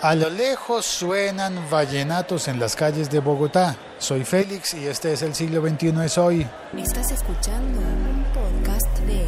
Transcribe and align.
A 0.00 0.14
lo 0.14 0.30
lejos 0.30 0.86
suenan 0.86 1.68
vallenatos 1.68 2.46
en 2.46 2.60
las 2.60 2.76
calles 2.76 3.10
de 3.10 3.18
Bogotá. 3.18 3.76
Soy 3.98 4.24
Félix 4.24 4.74
y 4.74 4.86
este 4.86 5.12
es 5.12 5.22
el 5.22 5.34
siglo 5.34 5.60
XXI 5.60 5.92
es 6.04 6.16
hoy. 6.18 6.46
Estás 6.76 7.10
escuchando 7.10 7.80
un 7.80 8.24
podcast 8.32 8.96
de 9.00 9.26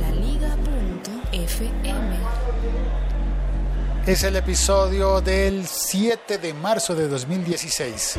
laliga.fm. 0.00 1.36
Es 4.06 4.22
el 4.22 4.36
episodio 4.36 5.20
del 5.20 5.66
7 5.66 6.38
de 6.38 6.54
marzo 6.54 6.94
de 6.94 7.08
2016. 7.08 8.18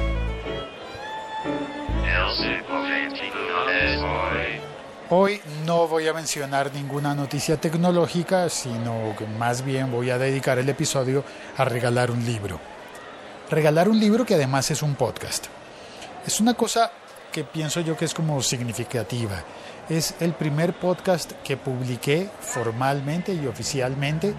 Hoy 5.09 5.39
no 5.65 5.87
voy 5.87 6.05
a 6.09 6.13
mencionar 6.13 6.73
ninguna 6.73 7.15
noticia 7.15 7.55
tecnológica, 7.55 8.49
sino 8.49 9.15
que 9.17 9.25
más 9.25 9.63
bien 9.63 9.89
voy 9.89 10.09
a 10.09 10.17
dedicar 10.17 10.59
el 10.59 10.67
episodio 10.67 11.23
a 11.55 11.63
regalar 11.63 12.11
un 12.11 12.25
libro. 12.25 12.59
Regalar 13.49 13.87
un 13.87 14.01
libro 14.01 14.25
que 14.25 14.35
además 14.35 14.69
es 14.69 14.81
un 14.81 14.95
podcast. 14.95 15.45
Es 16.25 16.41
una 16.41 16.55
cosa 16.55 16.91
que 17.31 17.45
pienso 17.45 17.79
yo 17.79 17.95
que 17.95 18.03
es 18.03 18.13
como 18.13 18.41
significativa. 18.41 19.45
Es 19.87 20.13
el 20.19 20.33
primer 20.33 20.73
podcast 20.73 21.31
que 21.41 21.55
publiqué 21.55 22.29
formalmente 22.41 23.33
y 23.33 23.47
oficialmente. 23.47 24.33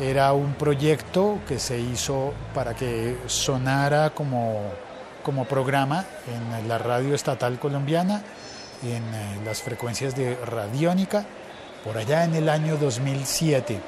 Era 0.00 0.32
un 0.32 0.54
proyecto 0.54 1.38
que 1.46 1.60
se 1.60 1.78
hizo 1.78 2.34
para 2.52 2.74
que 2.74 3.16
sonara 3.28 4.10
como, 4.10 4.60
como 5.22 5.44
programa 5.44 6.04
en 6.26 6.66
la 6.66 6.78
radio 6.78 7.14
estatal 7.14 7.60
colombiana 7.60 8.24
en 8.82 9.02
eh, 9.14 9.40
las 9.44 9.62
frecuencias 9.62 10.14
de 10.16 10.36
radiónica 10.36 11.24
por 11.84 11.96
allá 11.96 12.24
en 12.24 12.34
el 12.34 12.48
año 12.48 12.76
2007. 12.76 13.80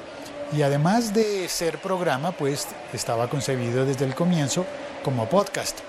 Y 0.53 0.61
además 0.63 1.13
de 1.13 1.47
ser 1.47 1.79
programa, 1.79 2.31
pues 2.31 2.67
estaba 2.93 3.29
concebido 3.29 3.85
desde 3.85 4.05
el 4.05 4.15
comienzo 4.15 4.65
como 5.03 5.27
podcast. 5.27 5.79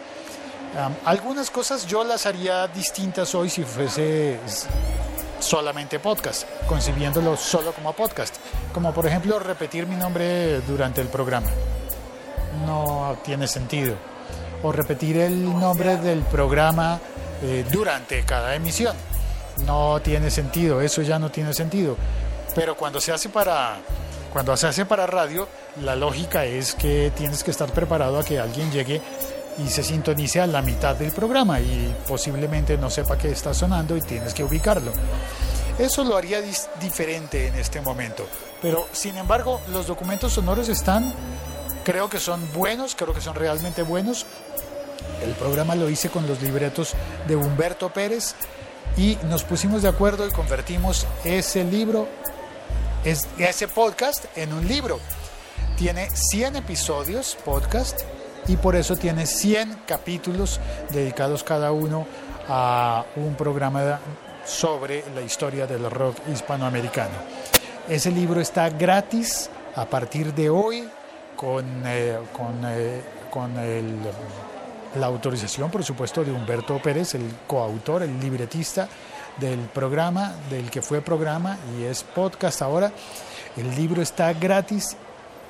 algunas 1.04 1.50
cosas 1.50 1.86
yo 1.86 2.04
las 2.04 2.26
haría 2.26 2.66
distintas 2.68 3.34
hoy 3.34 3.50
si 3.50 3.62
fuese 3.64 4.38
solamente 5.40 5.98
podcast, 5.98 6.44
concibiéndolo 6.68 7.36
solo 7.36 7.72
como 7.72 7.92
podcast. 7.92 8.36
Como 8.72 8.94
por 8.94 9.06
ejemplo 9.06 9.38
repetir 9.38 9.86
mi 9.86 9.96
nombre 9.96 10.60
durante 10.60 11.00
el 11.00 11.08
programa. 11.08 11.48
No 12.66 13.16
tiene 13.24 13.48
sentido. 13.48 14.11
O 14.62 14.72
repetir 14.72 15.16
el 15.16 15.44
nombre 15.44 15.96
del 15.96 16.20
programa 16.20 17.00
eh, 17.42 17.64
durante 17.70 18.22
cada 18.24 18.54
emisión. 18.54 18.94
No 19.66 20.00
tiene 20.00 20.30
sentido, 20.30 20.80
eso 20.80 21.02
ya 21.02 21.18
no 21.18 21.30
tiene 21.30 21.52
sentido. 21.52 21.96
Pero 22.54 22.76
cuando 22.76 23.00
se 23.00 23.12
hace 23.12 23.28
para 23.28 23.78
cuando 24.32 24.56
se 24.56 24.66
hace 24.66 24.86
para 24.86 25.06
radio, 25.06 25.46
la 25.82 25.94
lógica 25.94 26.46
es 26.46 26.74
que 26.74 27.12
tienes 27.14 27.44
que 27.44 27.50
estar 27.50 27.70
preparado 27.70 28.18
a 28.18 28.24
que 28.24 28.38
alguien 28.38 28.72
llegue 28.72 29.02
y 29.58 29.68
se 29.68 29.82
sintonice 29.82 30.40
a 30.40 30.46
la 30.46 30.62
mitad 30.62 30.96
del 30.96 31.12
programa 31.12 31.60
y 31.60 31.94
posiblemente 32.08 32.78
no 32.78 32.88
sepa 32.88 33.18
qué 33.18 33.30
está 33.30 33.52
sonando 33.52 33.94
y 33.94 34.00
tienes 34.00 34.32
que 34.32 34.42
ubicarlo. 34.42 34.92
Eso 35.78 36.04
lo 36.04 36.16
haría 36.16 36.40
diferente 36.80 37.48
en 37.48 37.56
este 37.56 37.80
momento. 37.80 38.26
Pero 38.62 38.86
sin 38.92 39.16
embargo, 39.16 39.60
los 39.70 39.86
documentos 39.86 40.32
sonoros 40.32 40.68
están, 40.68 41.12
creo 41.84 42.08
que 42.08 42.18
son 42.18 42.52
buenos, 42.52 42.94
creo 42.94 43.14
que 43.14 43.20
son 43.20 43.34
realmente 43.34 43.82
buenos. 43.82 44.26
El 45.22 45.32
programa 45.32 45.74
lo 45.74 45.88
hice 45.88 46.10
con 46.10 46.26
los 46.26 46.40
libretos 46.42 46.94
de 47.26 47.36
Humberto 47.36 47.92
Pérez 47.92 48.34
y 48.96 49.18
nos 49.24 49.44
pusimos 49.44 49.82
de 49.82 49.88
acuerdo 49.88 50.26
y 50.26 50.30
convertimos 50.32 51.06
ese 51.24 51.64
libro, 51.64 52.08
ese 53.04 53.68
podcast 53.68 54.24
en 54.36 54.52
un 54.52 54.66
libro. 54.66 54.98
Tiene 55.76 56.08
100 56.10 56.56
episodios 56.56 57.36
podcast 57.44 58.02
y 58.46 58.56
por 58.56 58.76
eso 58.76 58.96
tiene 58.96 59.26
100 59.26 59.82
capítulos 59.86 60.60
dedicados 60.90 61.42
cada 61.44 61.72
uno 61.72 62.06
a 62.48 63.04
un 63.16 63.34
programa 63.34 64.00
sobre 64.44 65.04
la 65.14 65.22
historia 65.22 65.66
del 65.66 65.88
rock 65.90 66.16
hispanoamericano. 66.32 67.14
Ese 67.88 68.10
libro 68.10 68.40
está 68.40 68.68
gratis 68.68 69.48
a 69.74 69.86
partir 69.86 70.34
de 70.34 70.50
hoy 70.50 70.88
con, 71.42 71.82
eh, 71.84 72.16
con, 72.32 72.60
eh, 72.64 73.02
con 73.30 73.58
el 73.58 73.98
la 74.94 75.06
autorización, 75.06 75.70
por 75.70 75.82
supuesto, 75.84 76.22
de 76.22 76.32
Humberto 76.32 76.80
Pérez, 76.80 77.14
el 77.14 77.26
coautor, 77.46 78.02
el 78.02 78.20
libretista 78.20 78.88
del 79.38 79.60
programa, 79.60 80.34
del 80.50 80.70
que 80.70 80.82
fue 80.82 81.00
programa 81.00 81.58
y 81.78 81.84
es 81.84 82.02
podcast 82.02 82.62
ahora. 82.62 82.92
El 83.56 83.74
libro 83.74 84.02
está 84.02 84.32
gratis 84.34 84.96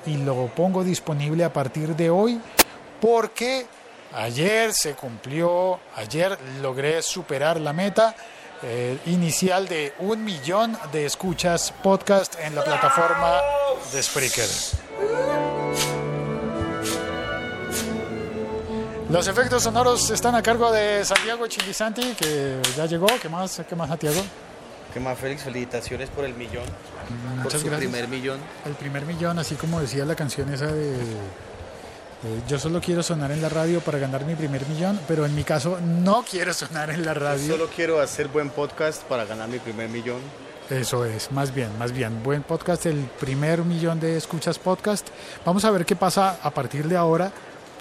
y 0.06 0.16
lo 0.16 0.46
pongo 0.46 0.84
disponible 0.84 1.44
a 1.44 1.52
partir 1.52 1.96
de 1.96 2.10
hoy 2.10 2.40
porque 3.00 3.66
ayer 4.14 4.72
se 4.72 4.94
cumplió, 4.94 5.80
ayer 5.96 6.38
logré 6.60 7.02
superar 7.02 7.60
la 7.60 7.72
meta 7.72 8.14
eh, 8.62 8.96
inicial 9.06 9.66
de 9.66 9.92
un 9.98 10.22
millón 10.22 10.78
de 10.92 11.04
escuchas 11.06 11.74
podcast 11.82 12.36
en 12.40 12.54
la 12.54 12.62
plataforma 12.62 13.40
de 13.92 14.02
Spreaker. 14.02 15.31
Los 19.12 19.28
efectos 19.28 19.62
sonoros 19.62 20.08
están 20.08 20.34
a 20.34 20.42
cargo 20.42 20.72
de 20.72 21.04
Santiago 21.04 21.46
Chilisanti, 21.46 22.14
que 22.14 22.58
ya 22.74 22.86
llegó. 22.86 23.08
¿Qué 23.20 23.28
más, 23.28 23.60
qué 23.68 23.76
más 23.76 23.90
Santiago? 23.90 24.22
¿Qué 24.94 25.00
más, 25.00 25.18
Félix? 25.18 25.42
Felicitaciones 25.42 26.08
por 26.08 26.24
el 26.24 26.32
millón. 26.32 26.64
Muchas 27.36 27.42
por 27.42 27.52
su 27.60 27.66
gracias. 27.66 27.90
primer 27.90 28.08
millón. 28.08 28.40
El 28.64 28.72
primer 28.72 29.04
millón, 29.04 29.38
así 29.38 29.54
como 29.56 29.82
decía 29.82 30.06
la 30.06 30.14
canción 30.14 30.50
esa 30.50 30.68
de... 30.68 30.96
Yo 32.48 32.58
solo 32.58 32.80
quiero 32.80 33.02
sonar 33.02 33.30
en 33.32 33.42
la 33.42 33.50
radio 33.50 33.82
para 33.82 33.98
ganar 33.98 34.24
mi 34.24 34.34
primer 34.34 34.66
millón, 34.66 34.98
pero 35.06 35.26
en 35.26 35.34
mi 35.34 35.44
caso 35.44 35.78
no 35.78 36.24
quiero 36.28 36.54
sonar 36.54 36.88
en 36.88 37.04
la 37.04 37.12
radio. 37.12 37.46
Yo 37.48 37.52
solo 37.58 37.68
quiero 37.68 38.00
hacer 38.00 38.28
buen 38.28 38.48
podcast 38.48 39.02
para 39.02 39.26
ganar 39.26 39.46
mi 39.46 39.58
primer 39.58 39.90
millón. 39.90 40.22
Eso 40.70 41.04
es, 41.04 41.30
más 41.32 41.54
bien, 41.54 41.68
más 41.78 41.92
bien. 41.92 42.22
Buen 42.22 42.44
podcast, 42.44 42.86
el 42.86 43.10
primer 43.20 43.62
millón 43.62 44.00
de 44.00 44.16
escuchas 44.16 44.58
podcast. 44.58 45.08
Vamos 45.44 45.66
a 45.66 45.70
ver 45.70 45.84
qué 45.84 45.96
pasa 45.96 46.38
a 46.42 46.50
partir 46.50 46.88
de 46.88 46.96
ahora 46.96 47.30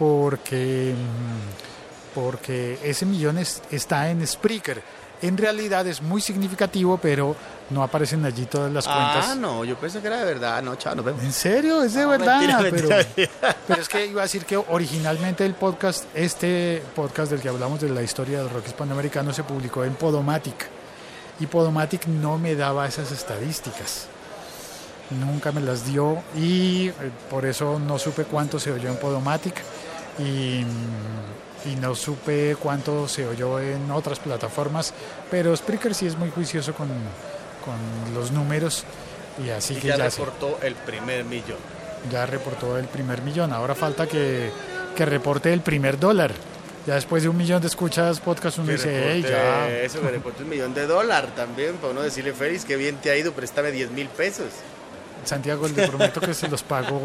porque, 0.02 0.96
porque 2.16 2.80
ese 2.84 3.06
millón 3.06 3.38
está 3.38 4.10
en 4.10 4.26
Spreaker. 4.26 4.82
En 5.22 5.38
realidad 5.38 5.86
es 5.86 6.02
muy 6.02 6.20
significativo, 6.22 6.98
pero 6.98 7.36
no 7.70 7.84
aparecen 7.84 8.26
allí 8.26 8.48
todas 8.48 8.74
las 8.74 8.86
cuentas. 8.88 9.28
Ah, 9.30 9.36
no, 9.36 9.64
yo 9.64 9.76
pensé 9.78 10.02
que 10.02 10.08
era 10.08 10.18
de 10.18 10.26
verdad. 10.26 10.64
No, 10.64 10.76
chao, 10.76 10.96
nos 10.96 11.06
vemos. 11.06 11.22
¿En 11.22 11.32
serio? 11.32 11.84
Es 11.84 11.94
de 11.94 12.02
No, 12.02 12.10
verdad. 12.10 12.40
mentira, 12.40 12.58
pero, 12.72 12.90
mentira. 12.90 13.30
pero 13.68 13.80
es 13.80 13.88
que 13.88 14.08
iba 14.08 14.22
a 14.22 14.24
decir 14.24 14.44
que 14.44 14.58
originalmente 14.58 15.46
el 15.46 15.54
podcast, 15.54 16.06
este 16.16 16.82
podcast 16.96 17.30
del 17.30 17.40
que 17.40 17.50
hablamos 17.50 17.80
de 17.80 17.90
la 17.90 18.02
historia 18.02 18.40
del 18.40 18.50
rock 18.50 18.70
hispanoamericano, 18.70 19.32
se 19.34 19.44
publicó 19.44 19.84
en 19.86 19.94
Podomatic. 19.94 20.68
Y 21.40 21.46
Podomatic 21.46 22.08
no 22.08 22.40
me 22.40 22.56
daba 22.56 22.88
esas 22.88 23.12
estadísticas. 23.12 24.08
Nunca 25.12 25.52
me 25.52 25.62
las 25.62 25.86
dio 25.86 26.24
y 26.36 26.88
eh, 26.88 26.94
por 27.30 27.46
eso 27.46 27.78
no 27.78 28.00
supe 28.00 28.24
cuánto 28.24 28.60
se 28.60 28.72
oyó 28.72 28.90
en 28.90 28.96
Podomatic 28.98 29.62
y, 30.20 30.64
y 31.66 31.76
no 31.80 31.96
supe 31.96 32.56
cuánto 32.60 33.08
se 33.08 33.26
oyó 33.28 33.60
en 33.60 33.90
otras 33.92 34.20
plataformas. 34.20 34.94
Pero 35.30 35.56
Spreaker 35.56 35.94
sí 35.94 36.08
es 36.08 36.18
muy 36.18 36.30
juicioso 36.30 36.74
con, 36.74 36.88
con 37.64 38.14
los 38.14 38.32
números 38.32 38.84
y 39.46 39.50
así 39.50 39.76
Y 39.76 39.78
que 39.78 39.88
ya 39.90 39.98
reportó 39.98 40.60
el 40.62 40.76
primer 40.76 41.24
millón. 41.26 41.58
ya 42.12 42.26
reportó 42.26 42.78
el 42.78 42.86
primer 42.88 43.22
millón. 43.22 43.54
Ahora 43.54 43.76
falta 43.76 44.08
que, 44.08 44.52
que 44.96 45.06
reporte 45.06 45.54
el 45.54 45.62
primer 45.62 46.00
dólar. 46.00 46.32
Ya 46.88 46.96
después 46.96 47.22
de 47.22 47.30
un 47.30 47.38
millón 47.38 47.62
de 47.62 47.68
escuchas 47.68 48.20
podcast 48.20 48.58
uno 48.58 48.66
Que 48.66 48.74
dice, 48.74 49.12
hey, 49.14 49.22
ya. 49.30 49.70
Eso, 49.70 50.02
que 50.02 50.10
reporte 50.10 50.42
un 50.42 50.50
millón 50.50 50.74
de 50.74 50.88
dólar 50.88 51.28
también, 51.36 51.76
para 51.76 51.92
uno 51.94 52.02
decirle, 52.02 52.34
Félix, 52.34 52.66
qué 52.66 52.76
bien 52.76 52.96
te 52.98 53.12
ha 53.12 53.16
ido, 53.16 53.34
préstame 53.34 53.70
10 53.72 53.92
mil 53.92 54.08
pesos. 54.08 54.48
Santiago, 55.24 55.68
le 55.68 55.88
prometo 55.88 56.20
que 56.20 56.34
se 56.34 56.48
los 56.48 56.64
pago. 56.64 57.00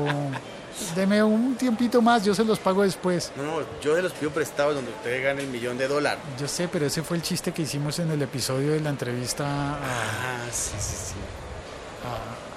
Deme 0.95 1.23
un 1.23 1.55
tiempito 1.57 2.03
más, 2.03 2.25
yo 2.25 2.35
se 2.35 2.45
los 2.45 2.59
pago 2.59 2.83
después. 2.83 3.33
No, 3.37 3.43
no, 3.43 3.67
yo 3.81 3.97
se 3.97 4.03
los 4.03 4.13
pido 4.13 4.31
prestados 4.31 4.75
donde 4.75 4.91
usted 4.91 5.23
gane 5.25 5.43
el 5.43 5.49
millón 5.49 5.79
de 5.79 5.89
dólar. 5.89 6.19
Yo 6.39 6.47
sé, 6.49 6.69
pero 6.69 6.87
ese 6.87 7.03
fue 7.03 7.17
el 7.17 7.23
chiste 7.23 7.53
que 7.53 7.63
hicimos 7.63 7.99
en 7.99 8.11
el 8.11 8.21
episodio 8.23 8.73
de 8.73 8.81
la 8.81 8.91
entrevista 8.91 9.45
a, 9.47 9.75
Ah, 9.77 10.47
sí, 10.53 10.73
sí, 10.79 10.95
sí. 11.09 11.15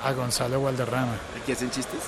a- 0.03 0.07
a 0.09 0.13
Gonzalo 0.13 0.61
Valderrama. 0.61 1.15
¿Aquí 1.41 1.51
hacen 1.53 1.71
chistes? 1.71 1.99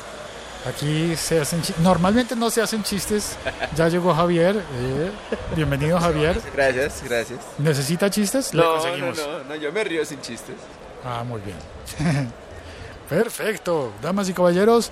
Aquí 0.67 1.15
se 1.15 1.41
hacen 1.41 1.61
chistes. 1.61 1.83
Normalmente 1.83 2.35
no 2.35 2.49
se 2.51 2.61
hacen 2.61 2.83
chistes. 2.83 3.35
Ya 3.75 3.87
llegó 3.87 4.13
Javier. 4.13 4.57
eh, 4.57 5.11
Bienvenido, 5.55 5.99
Javier. 5.99 6.39
Gracias, 6.53 7.01
gracias. 7.03 7.39
¿Necesita 7.57 8.09
chistes? 8.11 8.53
Le 8.53 8.61
No, 8.61 8.75
no, 8.75 8.81
conseguimos. 8.81 9.17
no, 9.17 9.43
no, 9.45 9.55
yo 9.55 9.71
me 9.71 9.83
río 9.83 10.05
sin 10.05 10.21
chistes. 10.21 10.55
Ah, 11.03 11.23
muy 11.23 11.41
bien. 11.41 11.57
Perfecto, 13.11 13.91
damas 14.01 14.29
y 14.29 14.33
caballeros, 14.33 14.89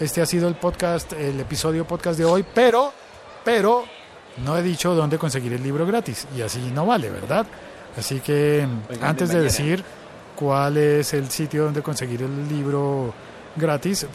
este 0.00 0.22
ha 0.22 0.26
sido 0.26 0.48
el 0.48 0.54
podcast, 0.54 1.12
el 1.12 1.38
episodio 1.38 1.86
podcast 1.86 2.18
de 2.18 2.24
hoy, 2.24 2.42
pero, 2.54 2.94
pero 3.44 3.84
no 4.38 4.56
he 4.56 4.62
dicho 4.62 4.94
dónde 4.94 5.18
conseguir 5.18 5.52
el 5.52 5.62
libro 5.62 5.84
gratis 5.86 6.26
y 6.34 6.40
así 6.40 6.72
no 6.72 6.86
vale, 6.86 7.10
¿verdad? 7.10 7.46
Así 7.94 8.20
que 8.20 8.66
Oigan, 8.88 9.04
antes 9.10 9.28
de 9.28 9.42
decir 9.42 9.84
cuál 10.34 10.78
es 10.78 11.12
el 11.12 11.28
sitio 11.28 11.64
donde 11.64 11.82
conseguir 11.82 12.22
el 12.22 12.48
libro 12.48 13.12
gratis, 13.54 14.06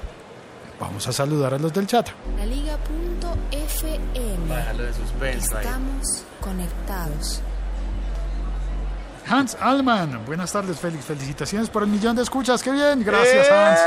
vamos 0.79 1.07
a 1.07 1.13
saludar 1.13 1.53
a 1.53 1.59
los 1.59 1.71
del 1.71 1.85
chat. 1.85 2.09
La 2.39 2.47
Liga.fm. 2.47 2.79
Bájalo 4.49 4.83
de 4.83 4.93
suspenso 4.95 5.57
ahí. 5.57 5.63
Estamos 5.63 6.23
conectados. 6.41 7.43
Hans 9.33 9.57
Alman, 9.59 10.23
buenas 10.27 10.51
tardes, 10.51 10.79
Félix. 10.79 11.05
Felicitaciones 11.05 11.67
por 11.67 11.81
el 11.81 11.89
millón 11.89 12.15
de 12.15 12.21
escuchas. 12.21 12.61
¡Qué 12.61 12.69
bien! 12.71 13.03
Gracias, 13.03 13.49
Hans. 13.49 13.79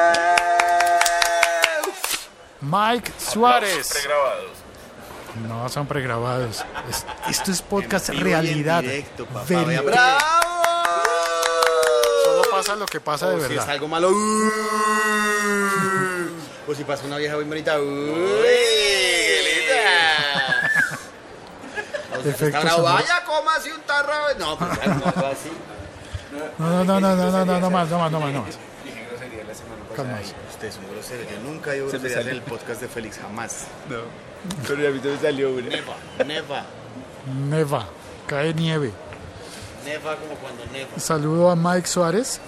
Mike 2.61 3.13
Suárez. 3.17 3.89
Pregrabados. 3.93 4.51
No, 5.47 5.69
son 5.69 5.87
pregrabados. 5.87 6.65
Es- 6.91 7.07
esto 7.29 7.53
es 7.53 7.63
podcast 7.63 8.09
En 8.09 8.17
y 8.17 8.19
en 8.19 8.25
realidad. 8.25 8.83
directo, 8.83 9.25
papá. 9.27 9.45
¡Bravo! 9.85 10.19
Solo 12.25 12.43
pasa 12.51 12.75
lo 12.75 12.87
que 12.87 13.01
pasa 13.01 13.29
de 13.29 13.37
O 13.37 13.39
si 13.39 13.45
es 13.45 13.49
verdad. 13.51 13.71
algo 13.71 13.87
malo. 13.87 14.11
¡uh! 14.11 14.15
O 16.69 16.75
si 16.75 16.83
pasa 16.83 17.07
una 17.07 17.19
vieja 17.19 17.37
muy 17.37 17.45
bonita. 17.45 17.79
¡Uy! 17.79 17.87
Efectos 22.31 22.65
está. 22.65 22.81
Vaya, 22.83 23.25
coma 23.25 23.55
así 23.57 23.71
un 23.71 23.81
tarro. 23.83 24.13
No, 24.39 24.59
pues 24.59 24.71
algo 24.81 25.07
así. 25.27 25.51
No, 26.59 26.69
no, 26.69 26.85
no, 26.85 27.01
no, 27.01 27.17
no, 27.17 27.31
no, 27.31 27.45
no, 27.45 27.61
no 27.61 27.71
más, 27.71 27.89
no 27.89 27.99
más, 27.99 28.11
no 28.13 28.21
más, 28.21 28.33
no 28.33 28.43
más. 28.43 28.59
Dije 28.85 29.07
grosería 29.11 29.45
la 29.45 29.55
semana 29.55 29.83
pasada. 29.89 29.97
Calmaos. 29.97 30.35
Usted 30.51 30.69
es 30.69 30.77
un 30.79 30.91
grosero. 30.91 31.23
Yo 31.31 31.41
nunca 31.51 31.71
me 31.71 31.79
groserías 31.79 32.21
en 32.21 32.29
el 32.29 32.43
podcast 32.43 32.81
de 32.81 32.89
Félix, 32.89 33.19
jamás. 33.19 33.67
No. 33.89 33.99
Pero 34.67 34.89
a 34.89 34.91
mí 34.91 35.01
se 35.03 35.09
me 35.09 35.19
salió 35.19 35.51
una. 35.51 35.69
Neva, 35.69 35.95
neva, 36.27 36.67
Neva, 37.49 37.87
cae 38.27 38.55
nieve. 38.55 38.93
neva 39.85 40.17
como 40.17 40.35
cuando 40.37 40.65
neva. 40.73 40.91
Saludo 40.99 41.51
a 41.51 41.57
Mike 41.57 41.87
Suárez. 41.89 42.41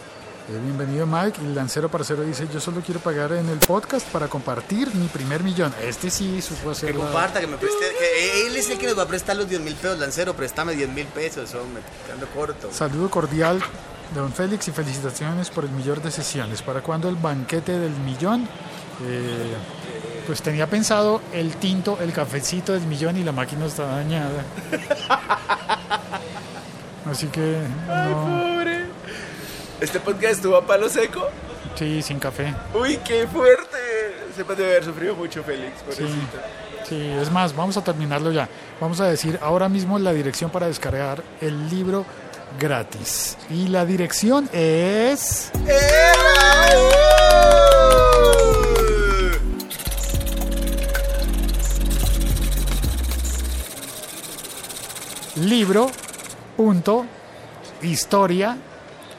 Eh, 0.49 0.59
bienvenido 0.65 1.07
Mike. 1.07 1.41
Y 1.43 1.55
Lancero 1.55 1.91
Parcero 1.91 2.23
dice, 2.23 2.47
yo 2.53 2.61
solo 2.61 2.81
quiero 2.81 3.01
pagar 3.01 3.33
en 3.33 3.49
el 3.49 3.59
podcast 3.59 4.07
para 4.09 4.29
compartir 4.29 4.95
mi 4.95 5.07
primer 5.09 5.43
millón. 5.43 5.75
Este 5.83 6.09
sí 6.11 6.41
supo 6.41 6.67
Que 6.67 6.71
hacerlo. 6.71 7.01
comparta, 7.03 7.41
que 7.41 7.47
me 7.47 7.57
preste. 7.59 7.85
Que 7.99 8.47
él 8.47 8.57
es 8.57 8.71
el 8.71 8.79
que 8.79 8.87
nos 8.87 8.99
va 8.99 9.03
a 9.03 9.07
prestar 9.09 9.37
los 9.37 9.49
10 9.49 9.61
mil 9.61 9.75
pesos. 9.75 9.99
Lancero, 9.99 10.35
préstame 10.35 10.75
10 10.75 10.89
mil 10.91 11.07
pesos. 11.07 11.55
Hombre, 11.55 11.83
quedando 12.07 12.27
corto. 12.29 12.71
Saludo 12.73 13.11
cordial 13.11 13.61
don 14.15 14.33
Félix 14.33 14.69
y 14.69 14.73
felicitaciones 14.73 15.51
por 15.51 15.65
el 15.65 15.71
millón 15.71 16.01
de 16.03 16.11
sesiones. 16.11 16.63
¿Para 16.63 16.81
cuándo 16.81 17.11
el 17.11 17.17
banquete 17.17 17.79
del 17.79 17.93
millón? 17.93 18.49
Eh, 19.07 19.53
pues 20.27 20.41
tenía 20.41 20.67
pensado 20.67 21.21
el 21.35 21.57
tinto, 21.57 21.99
el 22.01 22.13
cafecito 22.15 22.73
del 22.73 22.87
millón 22.87 23.19
y 23.19 23.25
la 23.25 23.33
máquina 23.33 23.67
está 23.67 23.85
dañada. 23.85 24.43
Así 27.11 27.27
que 27.29 27.59
no, 27.87 28.55
Pobre. 28.55 28.68
Este 29.81 30.01
podcast 30.01 30.35
estuvo 30.35 30.57
a 30.57 30.67
palo 30.67 30.89
seco. 30.89 31.29
sí, 31.77 32.03
sin 32.03 32.19
café. 32.19 32.55
Uy, 32.75 32.99
qué 33.05 33.27
fuerte. 33.27 33.77
Sepas 34.35 34.57
de 34.59 34.65
haber 34.65 34.85
sufrido 34.85 35.15
mucho, 35.15 35.43
Félix. 35.43 35.73
Sí, 35.91 36.03
Pobrecito. 36.03 36.39
sí, 36.89 37.11
es 37.21 37.31
más, 37.31 37.55
vamos 37.55 37.77
a 37.77 37.85
terminarlo 37.85 38.33
ya. 38.33 38.49
Vamos 38.81 39.01
a 39.01 39.07
decir 39.07 39.39
ahora 39.43 39.69
mismo 39.69 39.99
la 39.99 40.13
dirección 40.13 40.51
para 40.51 40.67
descargar 40.67 41.23
el 41.41 41.69
libro 41.71 42.05
gratis. 42.59 43.37
Y 43.51 43.69
la 43.69 43.85
dirección 43.85 44.49
es... 44.53 45.51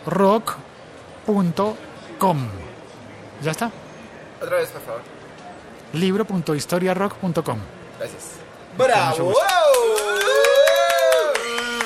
libro.historiarock.com. 0.09 2.47
¿Ya 3.41 3.51
está? 3.51 3.71
Otra 4.41 4.57
vez, 4.57 4.69
por 4.69 4.81
favor. 4.81 5.01
libro.historiarock.com. 5.93 7.59
Gracias. 7.99 8.31
¡Bravo! 8.77 9.33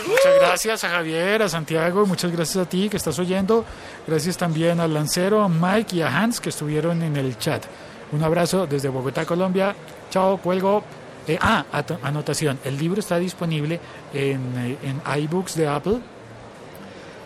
Muchas 0.08 0.36
gracias 0.40 0.84
a 0.84 0.90
Javier, 0.90 1.42
a 1.42 1.50
Santiago, 1.50 2.04
y 2.04 2.08
muchas 2.08 2.32
gracias 2.32 2.66
a 2.66 2.70
ti 2.70 2.90
que 2.90 2.98
estás 2.98 3.18
oyendo. 3.20 3.66
Gracias 4.08 4.38
también 4.38 4.80
al 4.80 4.94
Lancero, 4.94 5.42
a 5.42 5.50
Mike 5.50 5.98
y 5.98 6.02
a 6.02 6.16
Hans 6.16 6.40
que 6.40 6.50
estuvieron 6.50 7.02
en 7.02 7.18
el 7.18 7.38
chat. 7.38 7.64
Un 8.12 8.24
abrazo 8.24 8.68
desde 8.68 8.90
Bogotá, 8.90 9.26
Colombia. 9.26 9.76
Chao, 10.12 10.38
cuelgo. 10.38 10.84
Eh, 11.28 11.40
ah, 11.42 11.66
anotación. 12.04 12.60
El 12.64 12.78
libro 12.78 13.00
está 13.00 13.18
disponible 13.18 13.80
en, 14.14 14.58
eh, 14.58 14.78
en 14.84 15.02
iBooks 15.24 15.56
de 15.56 15.68
Apple. 15.68 16.00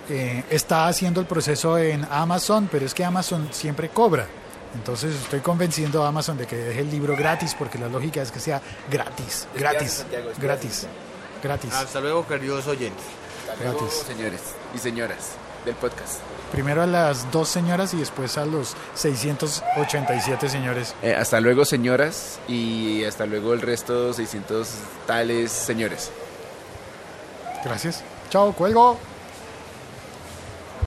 Eh, 0.09 0.43
está 0.49 0.87
haciendo 0.87 1.19
el 1.19 1.27
proceso 1.27 1.77
en 1.77 2.05
Amazon, 2.09 2.69
pero 2.71 2.85
es 2.85 2.93
que 2.93 3.03
Amazon 3.03 3.49
siempre 3.51 3.89
cobra. 3.89 4.25
Entonces 4.73 5.15
estoy 5.15 5.39
convenciendo 5.39 6.03
a 6.03 6.09
Amazon 6.09 6.37
de 6.37 6.45
que 6.45 6.55
deje 6.55 6.81
el 6.81 6.91
libro 6.91 7.15
gratis 7.15 7.55
porque 7.57 7.77
la 7.77 7.87
lógica 7.87 8.21
es 8.21 8.31
que 8.31 8.39
sea 8.39 8.61
gratis, 8.89 9.47
gratis, 9.55 10.05
gratis, 10.39 10.87
gratis. 11.41 11.73
Hasta 11.73 11.99
luego, 11.99 12.27
queridos 12.27 12.67
oyentes. 12.67 13.03
Hasta 13.49 13.63
luego, 13.63 13.79
Gratis. 13.79 14.03
señores 14.05 14.41
y 14.75 14.77
señoras 14.77 15.29
del 15.65 15.75
podcast. 15.75 16.19
Primero 16.51 16.81
a 16.83 16.85
las 16.85 17.29
dos 17.31 17.49
señoras 17.49 17.93
y 17.93 17.97
después 17.97 18.37
a 18.37 18.45
los 18.45 18.75
687 18.95 20.49
señores. 20.49 20.95
Eh, 21.01 21.13
hasta 21.13 21.41
luego, 21.41 21.65
señoras. 21.65 22.39
Y 22.47 23.03
hasta 23.03 23.25
luego 23.25 23.53
el 23.53 23.61
resto, 23.61 24.13
600 24.13 24.69
tales 25.05 25.51
señores. 25.51 26.11
Gracias. 27.65 28.03
Chao, 28.29 28.53
cuelgo. 28.53 28.97